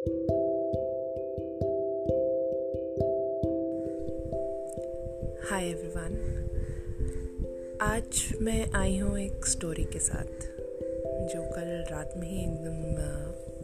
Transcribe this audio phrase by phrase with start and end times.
[0.00, 0.08] Hi
[5.64, 6.14] everyone
[7.80, 10.42] आज मैं आई हूँ एक स्टोरी के साथ,
[11.28, 12.96] जो कल रात में ही एकदम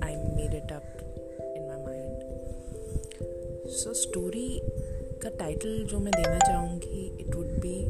[0.04, 1.00] I made it up
[1.56, 2.18] in my mind
[3.68, 4.60] so story
[5.22, 7.86] का टाइटल जो मैं देना चाहूँगी it would be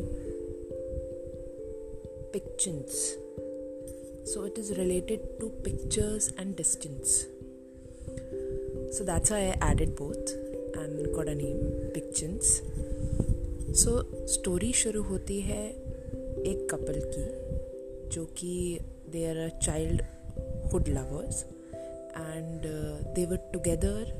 [2.33, 3.19] pictures
[4.35, 7.29] so it is related to pictures and distance
[8.97, 10.31] so that's I added both
[10.77, 11.57] and got a name
[11.95, 12.53] pictures
[13.81, 15.64] so so, story शुरू होती है
[16.50, 17.25] एक couple की
[18.14, 18.53] जो कि
[19.13, 19.49] they are a
[20.73, 22.67] childhood lovers and
[23.17, 24.13] they were together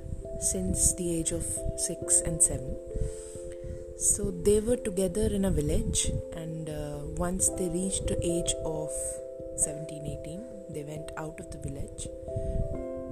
[0.51, 1.53] since the age of
[1.87, 6.69] six and seven so they were together in a village and
[7.21, 9.01] once they reach the age of
[9.59, 12.09] 17 18 they went out of the village.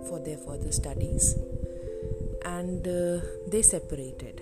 [0.09, 1.35] for their further studies
[2.45, 4.41] and uh, they separated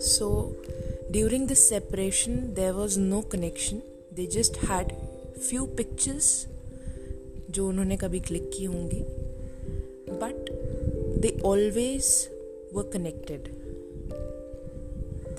[0.00, 0.56] So
[1.10, 3.82] during this separation, there was no connection.
[4.10, 4.96] They just had
[5.48, 6.46] few pictures
[7.50, 9.00] जो उन्होंने कभी click की होंगी
[10.22, 10.50] but
[11.22, 12.06] they always
[12.74, 13.48] were connected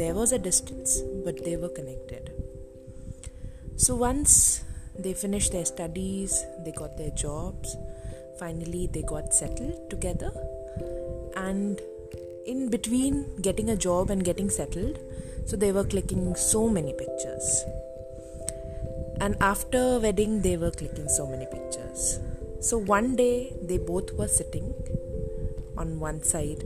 [0.02, 0.94] there was a distance,
[1.26, 2.30] but they were connected.
[3.84, 4.64] So once
[4.98, 7.76] they finished their studies, they got their jobs,
[8.39, 10.33] finally they got settled together,
[11.37, 11.81] and
[12.47, 14.99] in between getting a job and getting settled,
[15.47, 17.65] so they were clicking so many pictures.
[19.21, 22.21] And after wedding, they were clicking so many pictures.
[22.61, 24.75] So one day, they both were sitting
[25.77, 26.65] on one side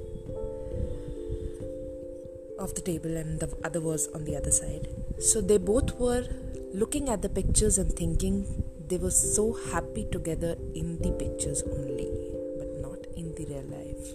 [2.58, 4.88] of the table, and the other was on the other side.
[5.18, 6.26] So they both were
[6.72, 12.10] looking at the pictures and thinking they were so happy together in the pictures only,
[12.58, 14.08] but not in the real life.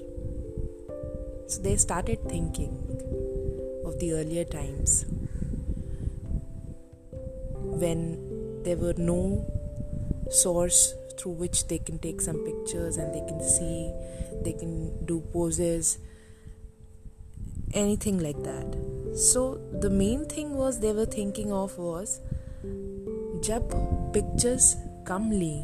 [1.48, 2.74] So they started thinking
[3.86, 5.06] of the earlier times
[7.54, 9.50] when there were no
[10.30, 13.94] source through which they can take some pictures and they can see,
[14.44, 16.00] they can do poses,
[17.74, 18.76] anything like that.
[19.16, 22.20] So the main thing was they were thinking of was
[23.48, 23.74] jab
[24.14, 24.68] pictures
[25.40, 25.56] ली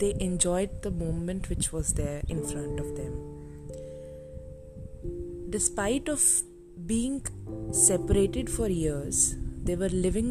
[0.00, 3.14] they enjoyed the moment which was there in front of them.
[5.54, 6.22] Despite of
[6.86, 7.16] being
[7.72, 10.30] separated for years they were living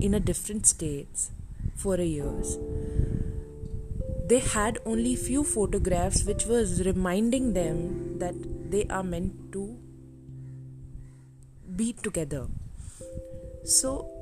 [0.00, 1.30] in a different states
[1.76, 2.56] for years.
[4.32, 8.34] They had only few photographs which was reminding them that
[8.70, 9.76] they are meant to
[11.76, 12.46] be together.
[13.64, 14.13] So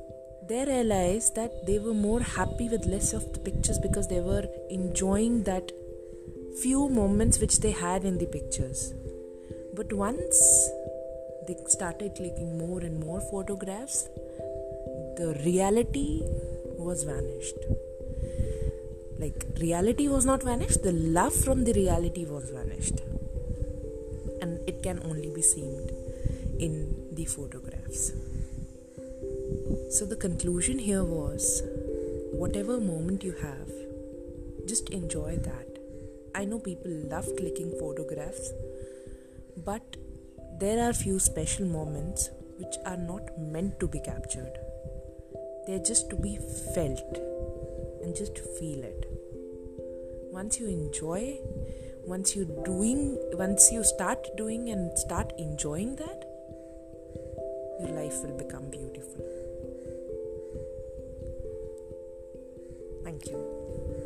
[0.48, 4.46] they realized that they were more happy with less of the pictures because they were
[4.70, 5.72] enjoying that
[6.62, 8.92] few moments which they had in the pictures
[9.74, 10.70] but once
[11.46, 14.08] they started clicking more and more photographs,
[15.16, 16.20] the reality
[16.78, 17.56] was vanished.
[19.18, 23.00] Like, reality was not vanished, the love from the reality was vanished.
[24.40, 25.88] And it can only be seen
[26.58, 28.12] in the photographs.
[29.90, 31.62] So, the conclusion here was
[32.32, 33.70] whatever moment you have,
[34.66, 35.78] just enjoy that.
[36.34, 38.52] I know people love clicking photographs
[39.56, 39.96] but
[40.58, 44.52] there are few special moments which are not meant to be captured.
[45.66, 46.38] They're just to be
[46.74, 47.18] felt
[48.02, 49.06] and just feel it.
[50.32, 51.38] Once you enjoy,
[52.06, 56.24] once you doing, once you start doing and start enjoying that,
[57.80, 59.41] your life will become beautiful.
[63.12, 64.01] Thank you.